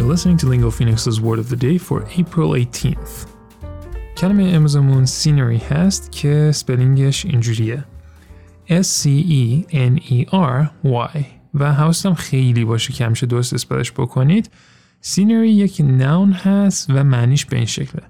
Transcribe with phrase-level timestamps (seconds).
[0.00, 3.26] You're listening to Lingo Phoenix's Word of the Day for April 18th.
[4.16, 7.84] کلمه امروزمون سینری هست که سپلینگش اینجوریه
[8.68, 9.96] S-C-E-N-E-R-Y
[11.54, 14.50] و حواستم خیلی باشه که همیشه درست اسپلش بکنید
[15.00, 18.02] سینری یک نون هست و معنیش به این شکله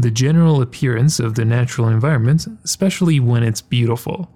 [0.00, 4.28] The general appearance of the natural environment, especially when it's beautiful.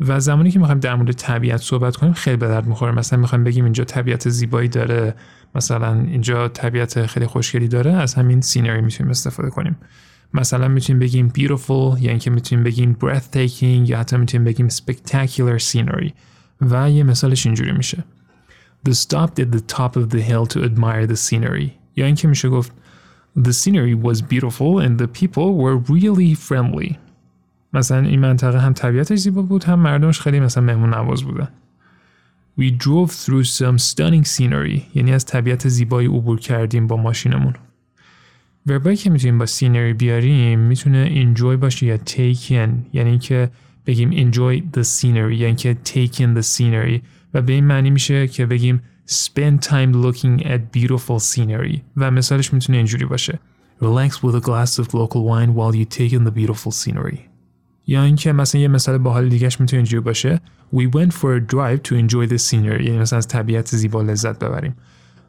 [0.00, 2.92] و زمانی که می‌خوایم در مورد طبیعت صحبت کنیم خیلی به درد می‌خوره.
[2.92, 5.14] مثلا می‌خوایم بگیم اینجا طبیعت زیبایی داره
[5.54, 9.76] مثلا اینجا طبیعت خیلی خوشگلی داره از همین سینری می‌تونیم استفاده کنیم.
[10.34, 16.10] مثلا می‌تونیم بگیم beautiful یا اینکه می‌تونیم بگیم breathtaking یا حتی می‌تونیم بگیم spectacular scenery.
[16.60, 18.04] و یه مثالش اینجوری میشه.
[18.88, 21.70] The stopped at the top of the hill to admire the scenery.
[21.96, 22.72] یا اینکه میشه گفت
[23.38, 26.96] The scenery was beautiful and the people were really friendly.
[27.72, 31.48] مثلا این منطقه هم طبیعتش زیبا بود هم مردمش خیلی مثلا مهمون نواز بودن.
[32.60, 37.54] We drove through some stunning scenery یعنی از طبیعت زیبایی عبور کردیم با ماشینمون.
[38.66, 43.50] وربایی که می‌تونیم با سینری بیاریم می‌تونه enjoy باشه یا take in یعنی که
[43.86, 47.00] بگیم enjoy the scenery یعنی که take in the scenery.
[47.34, 51.78] و به این معنی میشه که بگیم spend time looking at beautiful scenery.
[51.96, 53.38] و مثالش می‌تونه اینجوری باشه.
[53.82, 57.29] Relax with a glass of local wine while you take in the beautiful scenery.
[57.87, 60.41] یا اینکه مثلا یه مثال باحال دیگهش میتونه اینجوری باشه
[60.73, 64.39] We went for a drive to enjoy the scenery یعنی مثلا از طبیعت زیبا لذت
[64.39, 64.75] ببریم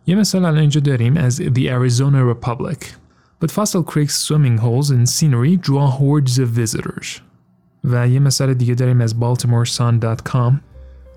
[0.06, 2.84] یه مثال الان اینجا داریم از The Arizona Republic
[3.44, 7.20] But Fossil Creek's swimming holes and scenery draw hordes of visitors
[7.84, 10.52] و یه مثال دیگه داریم از BaltimoreSun.com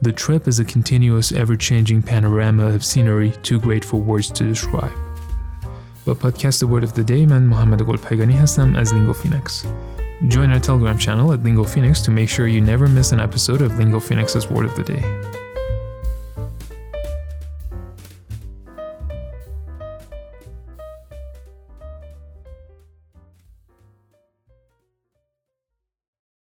[0.05, 4.97] The trip is a continuous ever-changing panorama of scenery too great for words to describe
[6.05, 9.65] با پادکست Word of the Day من محمد گلپگانی هستم از لینگو فینکس
[10.28, 13.62] Join our Telegram channel at Lingo Phoenix to make sure you never miss an episode
[13.62, 15.43] of Lingo Phoenix's Word of the Day.